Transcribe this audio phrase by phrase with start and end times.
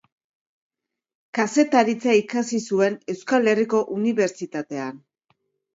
[1.39, 5.01] Kazetaritza ikasi zuen Euskal Herriko Unibertsitatean.